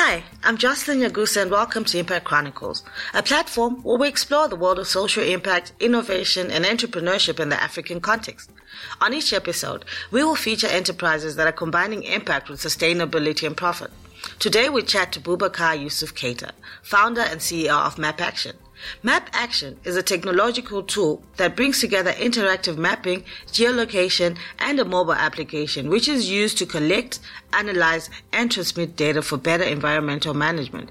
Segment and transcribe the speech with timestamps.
[0.00, 4.54] Hi, I'm Jocelyn Yagusa and welcome to Impact Chronicles, a platform where we explore the
[4.54, 8.48] world of social impact, innovation, and entrepreneurship in the African context.
[9.00, 13.90] On each episode, we will feature enterprises that are combining impact with sustainability and profit.
[14.38, 18.54] Today we chat to Boubacar Yusuf Keita, founder and CEO of Map Action.
[19.02, 25.14] Map Action is a technological tool that brings together interactive mapping, geolocation, and a mobile
[25.14, 27.20] application which is used to collect,
[27.52, 30.90] analyze, and transmit data for better environmental management.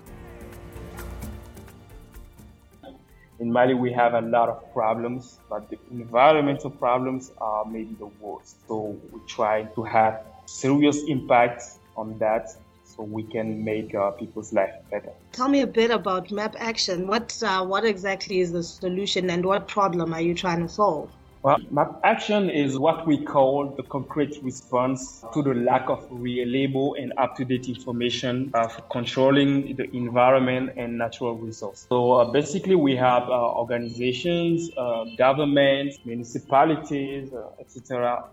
[3.40, 8.10] In Mali, we have a lot of problems, but the environmental problems are maybe the
[8.20, 8.58] worst.
[8.68, 11.64] So we try to have serious impact
[11.96, 12.56] on that
[12.98, 15.12] so we can make uh, people's life better.
[15.32, 17.08] Tell me a bit about Map Action.
[17.08, 21.10] What uh, what exactly is the solution, and what problem are you trying to solve?
[21.44, 26.96] Well, Map Action is what we call the concrete response to the lack of reliable
[26.96, 31.86] and up-to-date information uh, for controlling the environment and natural resources.
[31.88, 38.26] So uh, basically, we have uh, organizations, uh, governments, municipalities, etc.,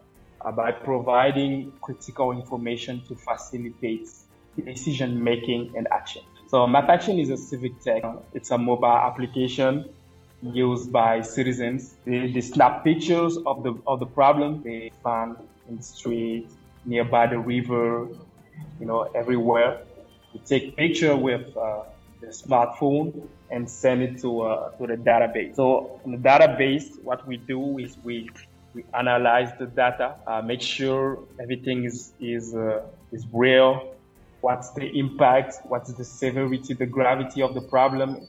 [0.57, 4.09] by providing critical information to facilitate
[4.63, 6.23] decision making and action.
[6.49, 8.05] So MapAction is a civic tech.
[8.33, 9.89] It's a mobile application
[10.43, 11.95] used by citizens.
[12.05, 15.37] They, they, snap pictures of the of the problem they find
[15.69, 16.49] in the street,
[16.85, 18.09] nearby the river,
[18.79, 19.81] you know, everywhere.
[20.33, 21.85] They take picture with uh,
[22.21, 25.57] the smartphone and send it to uh, to the database.
[25.57, 28.29] So in the database, what we do is we
[28.75, 32.83] we analyze the data, uh, make sure everything is is uh,
[33.13, 33.94] is real
[34.45, 38.29] what's the impact, what's the severity, the gravity of the problem.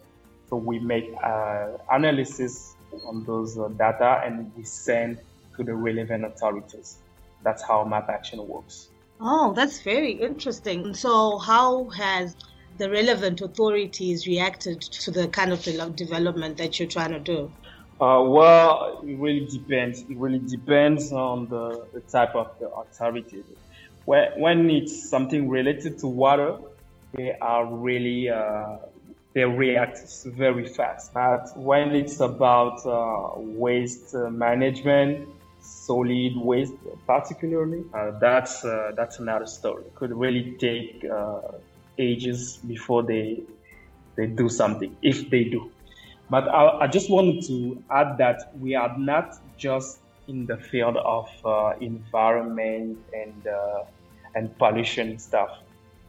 [0.49, 2.73] So we make uh, analysis
[3.05, 5.19] on those uh, data and we send
[5.57, 6.99] to the relevant authorities.
[7.43, 8.87] That's how map action works.
[9.19, 10.93] Oh, that's very interesting.
[10.93, 12.37] So how has
[12.77, 15.63] the relevant authorities reacted to the kind of
[15.95, 17.51] development that you're trying to do?
[17.99, 20.01] Uh, well, it really depends.
[20.01, 23.43] It really depends on the, the type of the authority
[24.05, 26.57] when it's something related to water,
[27.13, 28.77] they are really uh,
[29.33, 31.13] they react very fast.
[31.13, 35.27] But when it's about uh, waste management,
[35.61, 36.73] solid waste
[37.05, 39.83] particularly, uh, that's uh, that's another story.
[39.85, 41.41] It could really take uh,
[41.97, 43.43] ages before they
[44.15, 45.71] they do something, if they do.
[46.29, 50.97] But I, I just wanted to add that we are not just in the field
[50.97, 53.47] of uh, environment and
[54.35, 55.49] and pollution stuff.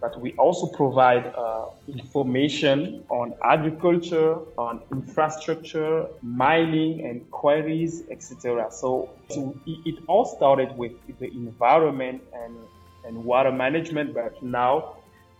[0.00, 8.68] But we also provide uh, information on agriculture, on infrastructure, mining and quarries, etc.
[8.70, 12.56] So, so it, it all started with the environment and,
[13.06, 14.96] and water management, but now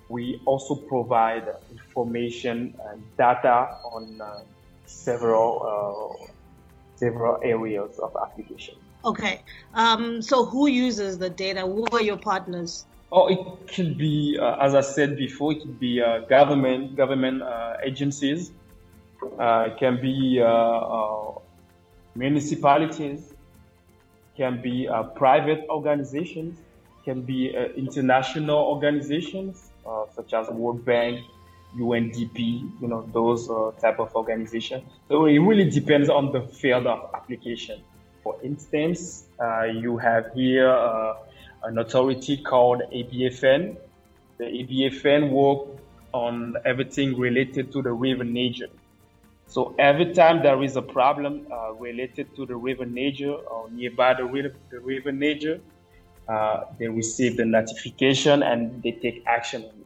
[0.09, 4.41] we also provide information and data on uh,
[4.87, 6.33] several uh,
[6.97, 8.75] several areas of application.
[9.05, 9.43] Okay.
[9.75, 11.61] Um, so who uses the data?
[11.61, 12.87] Who are your partners?
[13.13, 13.39] Oh, it
[13.73, 18.51] could be, uh, as I said before, it could be uh, government government uh, agencies.
[19.39, 21.39] Uh, it can be uh, uh,
[22.17, 23.33] municipalities.
[24.37, 26.59] Can be private organizations.
[27.05, 29.71] Can be international organizations
[30.15, 31.25] such as World Bank,
[31.77, 32.71] UNDP.
[32.81, 33.49] You know those
[33.81, 34.85] type of organizations.
[35.09, 37.83] So it really depends on the field of application.
[38.23, 41.15] For instance, uh, you have here uh,
[41.63, 43.77] an authority called ABFN.
[44.39, 45.69] The ABFN work
[46.13, 48.69] on everything related to the river Niger.
[49.47, 54.15] So every time there is a problem uh, related to the river Niger or nearby
[54.15, 55.61] the river, the river Niger,
[56.29, 59.86] uh, they receive the notification and they take action on it.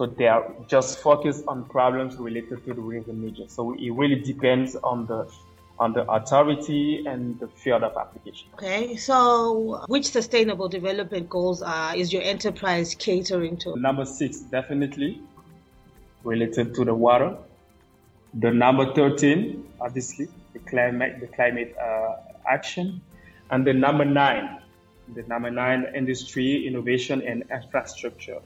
[0.00, 3.48] So they are just focused on problems related to the river Niger.
[3.48, 5.30] So it really depends on the
[5.78, 8.48] on the authority and the field of application.
[8.54, 13.78] Okay, so which sustainable development goals are is your enterprise catering to?
[13.78, 15.20] Number six, definitely
[16.24, 17.36] related to the water.
[18.32, 22.16] The number thirteen, obviously, the climate, the climate uh,
[22.48, 23.02] action,
[23.50, 24.60] and the number nine,
[25.14, 28.40] the number nine, industry, innovation, and infrastructure.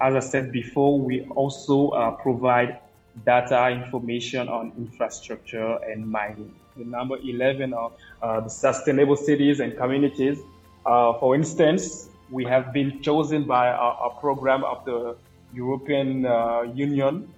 [0.00, 2.80] As I said before, we also uh, provide
[3.24, 7.92] data information on infrastructure and mining the number 11 of
[8.22, 10.38] uh, the sustainable cities and communities.
[10.84, 13.72] Uh, for instance, we have been chosen by a,
[14.08, 15.16] a program of the
[15.54, 17.28] European uh, Union.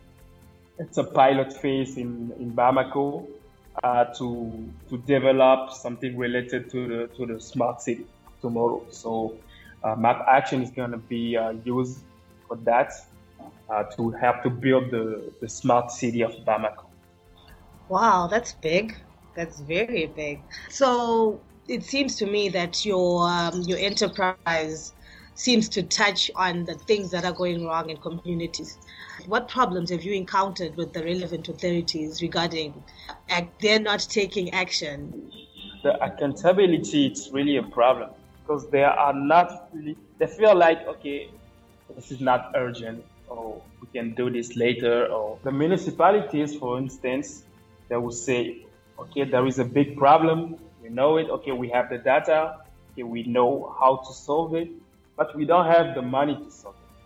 [0.79, 3.27] It's a pilot phase in, in Bamako
[3.83, 8.07] uh, to, to develop something related to the, to the smart city
[8.41, 8.85] tomorrow.
[8.91, 9.37] So
[9.83, 12.01] uh, Map Action is going to be uh, used
[12.49, 12.93] for that.
[13.71, 16.87] uh, to help to build the, the smart city of Bamako.
[17.89, 18.97] Wow, that's big.
[19.35, 20.41] That's very big.
[20.69, 24.93] So it seems to me that your um, your enterprise
[25.35, 28.77] seems to touch on the things that are going wrong in communities.
[29.27, 32.83] What problems have you encountered with the relevant authorities regarding
[33.61, 35.31] they're not taking action?
[35.85, 38.11] The accountability is really a problem
[38.43, 41.31] because they are not really, they feel like, okay,
[41.95, 45.07] this is not urgent or we can do this later.
[45.07, 47.45] Or the municipalities, for instance,
[47.89, 48.67] they will say,
[48.99, 50.57] okay, there is a big problem.
[50.83, 51.29] We know it.
[51.31, 52.57] Okay, we have the data.
[52.93, 54.71] Okay, we know how to solve it
[55.19, 57.05] but we don't have the money to solve it.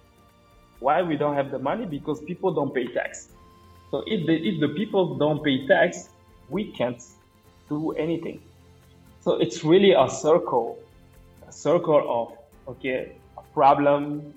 [0.81, 1.87] Why we don't have the money?
[1.87, 3.29] Because people don't pay tax.
[3.91, 6.11] So if the if the people don't pay tax,
[6.51, 7.03] we can't
[7.69, 8.43] do anything.
[9.21, 10.79] So it's really a circle,
[11.49, 12.27] a circle of
[12.75, 14.35] okay, a problem,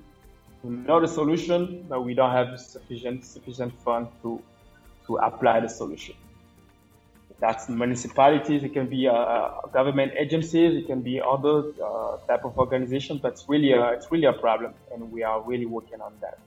[0.70, 4.42] not the solution, but we don't have sufficient sufficient fund to
[5.08, 6.16] to apply the solution.
[7.40, 12.46] That's municipalities, it can be uh, uh, government agencies, it can be other uh, type
[12.46, 16.00] of organizations, but it's really a, it's really a problem, and we are really working
[16.00, 16.40] on that.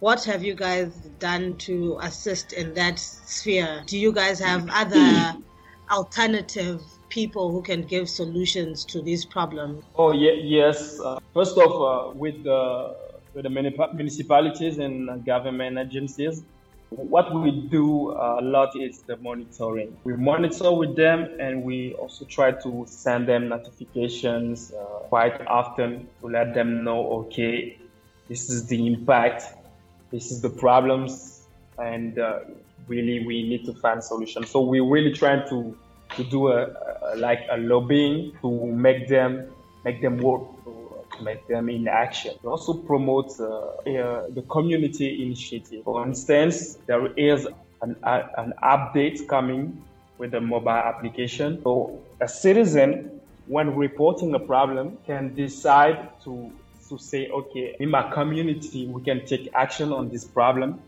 [0.00, 3.82] What have you guys done to assist in that sphere?
[3.86, 5.34] Do you guys have other
[5.90, 6.80] alternative
[7.14, 9.84] people who can give solutions to these problems?
[9.94, 10.98] Oh yeah, yes.
[11.00, 12.96] Uh, first off, uh, with the
[13.34, 16.42] with the municipalities and government agencies,
[16.90, 19.96] what we do a lot is the monitoring.
[20.04, 26.08] We monitor with them and we also try to send them notifications uh, quite often
[26.20, 27.78] to let them know, okay,
[28.28, 29.42] this is the impact,
[30.10, 31.46] this is the problems,
[31.78, 32.40] and uh,
[32.86, 34.50] really we need to find solutions.
[34.50, 35.76] So we're really trying to
[36.16, 36.83] to do a
[37.16, 39.50] like a lobbying to make them
[39.84, 40.42] make them work
[41.22, 42.34] make them in action.
[42.42, 45.84] We also promote uh, uh, the community initiative.
[45.84, 47.46] For instance, there is
[47.82, 49.82] an, uh, an update coming
[50.18, 51.60] with the mobile application.
[51.62, 56.52] So a citizen, when reporting a problem, can decide to
[56.88, 60.80] to say, okay, in my community, we can take action on this problem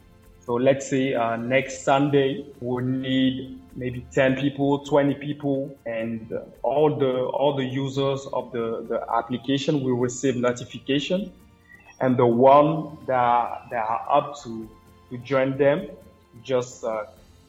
[0.46, 6.32] so let's say uh, next Sunday we need maybe 10 people, 20 people, and
[6.62, 11.32] all the all the users of the, the application will receive notification,
[11.98, 14.70] and the one that that are up to
[15.10, 15.88] to join them,
[16.44, 17.06] just uh,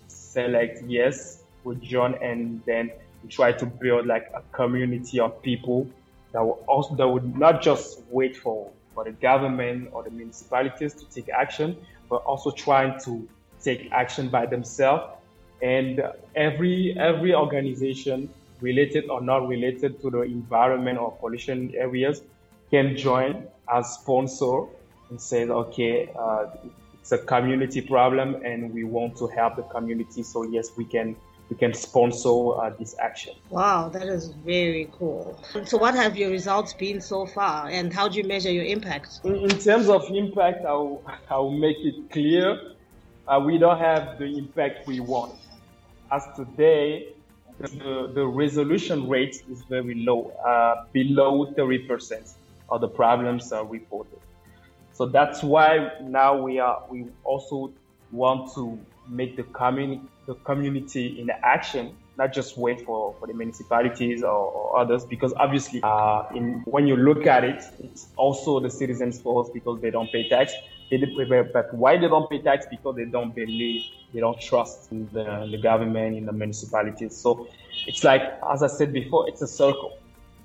[0.08, 2.90] select yes, we join, and then
[3.22, 5.88] we try to build like a community of people
[6.32, 10.96] that will also that would not just wait for for the government or the municipalities
[10.96, 11.78] to take action,
[12.10, 13.28] but also trying to
[13.62, 15.14] take action by themselves.
[15.62, 16.02] And
[16.36, 18.30] every every organization,
[18.62, 22.22] related or not related to the environment or pollution areas,
[22.70, 24.66] can join as sponsor
[25.10, 26.48] and say, okay, uh,
[27.00, 30.24] it's a community problem, and we want to help the community.
[30.24, 31.16] So yes, we can
[31.50, 33.34] we can sponsor uh, this action.
[33.50, 35.42] Wow, that is very cool.
[35.66, 39.22] So, what have your results been so far, and how do you measure your impact?
[39.24, 42.76] In, in terms of impact, I'll, I'll make it clear
[43.28, 45.36] uh, we don't have the impact we want.
[46.12, 47.10] As today,
[47.60, 52.34] the, the resolution rate is very low, uh, below 30%
[52.70, 54.20] of the problems are reported.
[54.94, 57.72] So that's why now we are we also
[58.12, 63.34] want to make the community the community in action, not just wait for, for the
[63.34, 68.60] municipalities or, or others, because obviously, uh, in, when you look at it, it's also
[68.60, 70.54] the citizens' fault because they don't pay tax.
[70.90, 72.66] They, but why they don't pay tax?
[72.70, 73.84] Because they don't believe,
[74.14, 77.16] they don't trust in the, the government, in the municipalities.
[77.16, 77.48] So
[77.88, 78.22] it's like,
[78.52, 79.98] as I said before, it's a circle.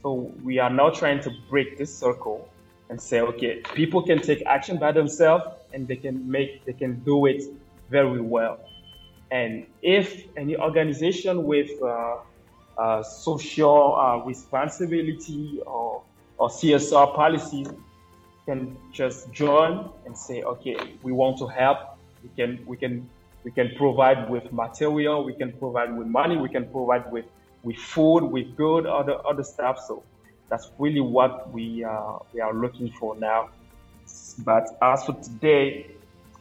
[0.02, 2.48] So we are now trying to break this circle
[2.88, 7.00] and say, okay, people can take action by themselves and they can make, they can
[7.00, 7.42] do it
[7.92, 8.58] very well.
[9.30, 12.16] And if any organization with uh,
[12.76, 16.02] uh, social uh, responsibility or,
[16.38, 17.68] or CSR policies
[18.46, 21.78] can just join and say, okay, we want to help.
[22.22, 23.08] We can, we can,
[23.44, 25.24] we can provide with material.
[25.24, 26.36] We can provide with money.
[26.36, 27.26] We can provide with,
[27.62, 29.78] with food, with good, other, other stuff.
[29.86, 30.02] So
[30.48, 33.50] that's really what we, uh, we are looking for now.
[34.44, 35.86] But as for today,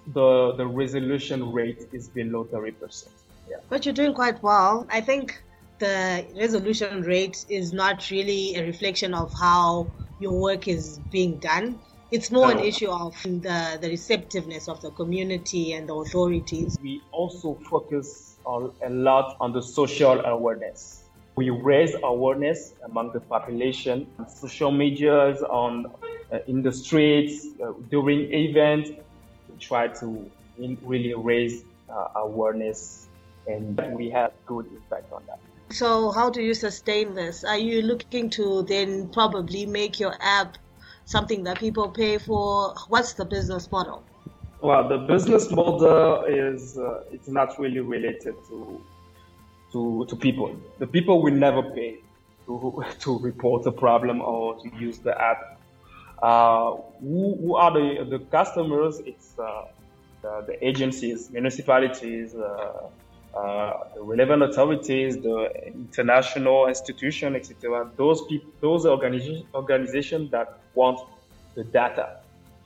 [0.07, 3.07] the the resolution rate is below 30%.
[3.49, 3.57] Yeah.
[3.69, 4.87] But you're doing quite well.
[4.89, 5.41] I think
[5.79, 9.87] the resolution rate is not really a reflection of how
[10.19, 11.79] your work is being done.
[12.11, 12.59] It's more no.
[12.59, 16.77] an issue of the, the receptiveness of the community and the authorities.
[16.81, 21.03] We also focus on, a lot on the social awareness.
[21.35, 25.87] We raise awareness among the population on social medias, on
[26.31, 28.91] uh, in the streets, uh, during events,
[29.61, 33.07] try to really raise uh, awareness,
[33.47, 35.39] and we have good impact on that.
[35.71, 37.43] So, how do you sustain this?
[37.43, 40.57] Are you looking to then probably make your app
[41.05, 42.75] something that people pay for?
[42.89, 44.03] What's the business model?
[44.61, 48.81] Well, the business model is uh, it's not really related to
[49.71, 50.55] to to people.
[50.79, 51.99] The people will never pay
[52.45, 55.60] to to report a problem or to use the app.
[56.21, 58.99] Uh, who, who, are the the customers?
[58.99, 59.65] It's uh,
[60.21, 62.89] the, the, agencies, municipalities, uh,
[63.35, 67.89] uh, the relevant authorities, the international institution, etc.
[67.97, 70.99] Those people, those organizations, organizations that want
[71.55, 72.17] the data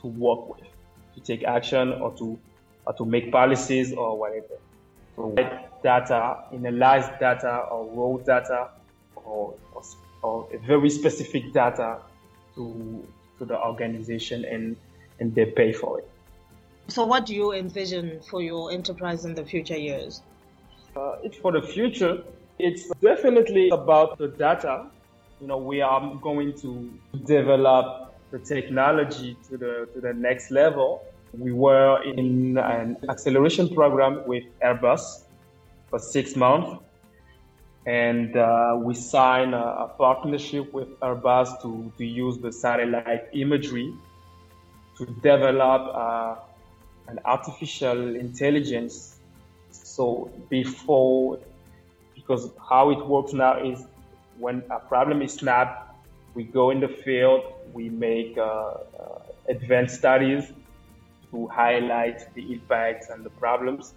[0.01, 0.67] to work with
[1.15, 2.37] to take action or to
[2.85, 4.59] or to make policies or whatever.
[5.15, 5.33] So
[5.81, 8.69] data, analyze data or raw data
[9.15, 9.83] or, or,
[10.21, 11.99] or very specific data
[12.55, 13.07] to
[13.39, 14.75] to the organization and
[15.19, 16.09] and they pay for it.
[16.87, 20.21] So what do you envision for your enterprise in the future years?
[20.95, 22.23] Uh, for the future.
[22.57, 24.87] It's definitely about the data.
[25.41, 26.93] You know, we are going to
[27.25, 31.03] develop the technology to the to the next level
[31.39, 35.23] we were in an acceleration program with Airbus
[35.89, 36.81] for six months.
[37.85, 43.93] And uh, we signed a, a, partnership with Airbus to, to use the satellite imagery
[44.97, 46.35] to develop uh,
[47.07, 49.17] an artificial intelligence.
[49.69, 51.39] So before,
[52.15, 53.85] because how it works now is
[54.39, 55.95] when a problem is snapped,
[56.33, 60.51] we go in the field, we make uh, uh advanced studies,
[61.31, 63.93] to highlight the impacts and the problems.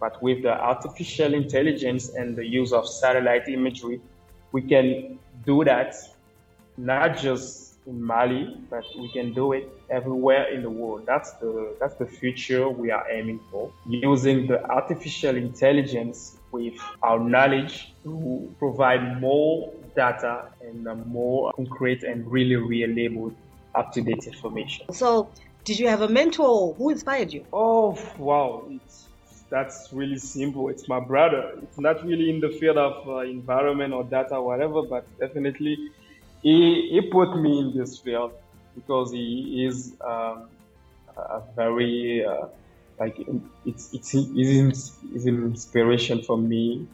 [0.00, 4.00] But with the artificial intelligence and the use of satellite imagery,
[4.52, 5.94] we can do that
[6.76, 11.04] not just in Mali, but we can do it everywhere in the world.
[11.06, 13.72] That's the that's the future we are aiming for.
[13.86, 22.26] Using the artificial intelligence with our knowledge to provide more data and more concrete and
[22.30, 23.32] really reliable
[23.74, 24.92] up-to-date information.
[24.92, 25.28] So
[25.64, 26.74] did you have a mentor?
[26.74, 27.44] Who inspired you?
[27.52, 28.64] Oh, wow.
[28.70, 29.06] It's,
[29.50, 30.68] that's really simple.
[30.68, 31.58] It's my brother.
[31.62, 35.90] It's not really in the field of uh, environment or data, or whatever, but definitely
[36.42, 38.32] he, he put me in this field
[38.74, 40.48] because he is um,
[41.16, 42.46] a very, uh,
[42.98, 43.18] like,
[43.66, 46.86] it's, it's, it's, it's inspiration for me.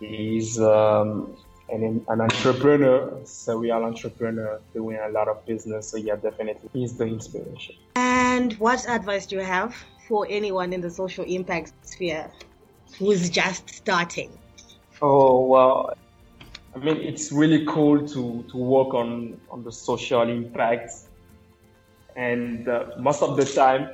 [0.00, 1.36] He's, um,
[1.70, 5.88] an, an entrepreneur, serial entrepreneur doing a lot of business.
[5.88, 7.76] So yeah, definitely he's the inspiration.
[7.96, 9.74] And what advice do you have
[10.12, 12.30] for anyone in the social impact sphere
[12.98, 14.30] who's just starting?
[15.00, 15.94] Oh well,
[16.76, 20.90] I mean it's really cool to to work on on the social impact,
[22.14, 23.88] and uh, most of the time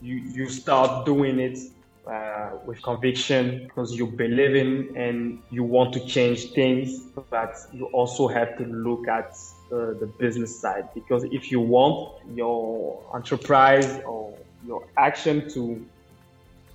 [0.00, 1.58] you you start doing it
[2.06, 7.00] uh, with conviction because you believe in and you want to change things,
[7.32, 9.30] but you also have to look at
[9.72, 11.96] uh, the business side because if you want
[12.36, 15.84] your enterprise or your action to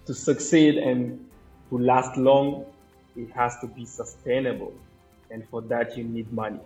[0.06, 1.30] to succeed and
[1.70, 2.66] to last long,
[3.16, 4.74] it has to be sustainable,
[5.32, 6.60] and for that you need money,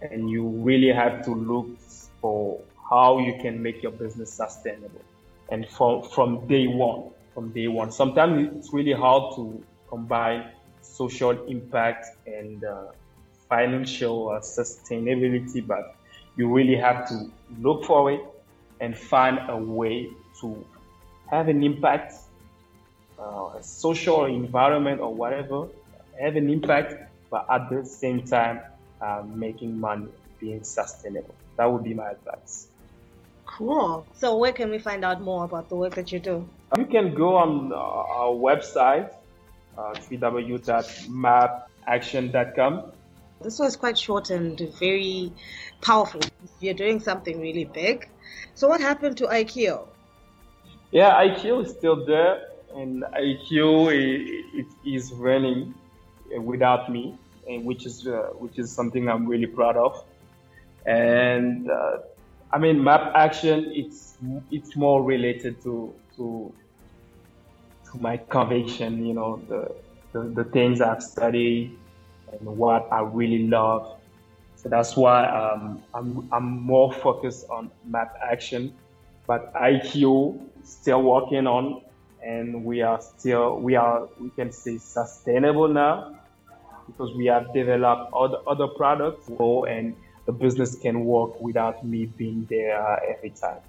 [0.00, 1.68] and you really have to look
[2.20, 2.60] for
[2.90, 5.04] how you can make your business sustainable,
[5.50, 7.92] and from from day one from day one.
[7.92, 10.50] Sometimes it's really hard to combine
[10.82, 12.86] social impact and uh,
[13.48, 15.94] financial uh, sustainability, but
[16.36, 18.20] you really have to look for it
[18.80, 20.64] and find a way to
[21.30, 22.14] have an impact,
[23.18, 25.68] uh, social environment or whatever,
[26.20, 26.94] have an impact,
[27.30, 28.60] but at the same time,
[29.00, 30.08] uh, making money,
[30.40, 31.34] being sustainable.
[31.56, 32.66] That would be my advice.
[33.46, 34.04] Cool.
[34.14, 36.48] So, where can we find out more about the work that you do?
[36.76, 39.12] You can go on uh, our website,
[39.76, 42.92] uh, www.mapaction.com.
[43.40, 45.32] This was quite short and very
[45.80, 46.20] powerful.
[46.60, 48.08] You're doing something really big.
[48.54, 49.88] So, what happened to IKEO?
[50.90, 55.74] Yeah, IQ is still there, and IQ it, it is running
[56.40, 57.16] without me,
[57.48, 60.04] and which is uh, which is something I'm really proud of.
[60.86, 61.98] And uh,
[62.52, 64.16] I mean, map action it's
[64.50, 66.52] it's more related to to
[67.92, 69.74] to my conviction, you know, the,
[70.12, 71.76] the, the things I've studied
[72.32, 73.96] and what I really love.
[74.56, 78.74] So that's why um, I'm, I'm more focused on map action,
[79.26, 80.38] but IKEO
[80.68, 81.82] still working on,
[82.22, 86.18] and we are still, we are, we can say sustainable now
[86.86, 89.94] because we have developed other, other products and
[90.26, 93.60] the business can work without me being there every time.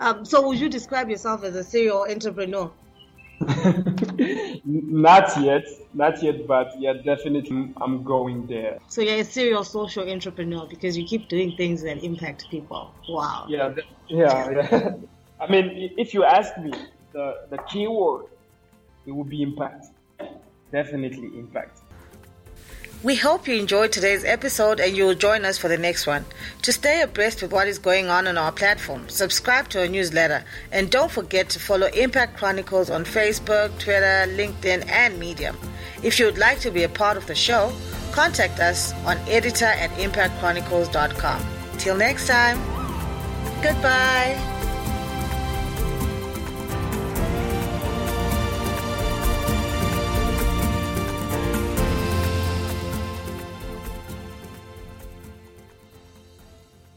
[0.00, 2.70] Um, so, would you describe yourself as a serial entrepreneur?
[4.64, 8.78] not yet, not yet, but yeah, definitely I'm going there.
[8.88, 12.92] So you're a serial social entrepreneur because you keep doing things that impact people.
[13.08, 13.46] Wow.
[13.48, 13.74] Yeah,
[14.08, 14.92] yeah, yeah.
[15.40, 16.72] I mean, if you ask me,
[17.12, 18.26] the the key word,
[19.06, 19.86] it would be impact.
[20.70, 21.79] Definitely impact.
[23.02, 26.26] We hope you enjoyed today's episode and you'll join us for the next one.
[26.62, 30.44] To stay abreast with what is going on on our platform, subscribe to our newsletter
[30.70, 35.56] and don't forget to follow Impact Chronicles on Facebook, Twitter, LinkedIn, and Medium.
[36.02, 37.72] If you would like to be a part of the show,
[38.12, 41.46] contact us on editor at impactchronicles.com.
[41.78, 42.58] Till next time,
[43.62, 44.49] goodbye.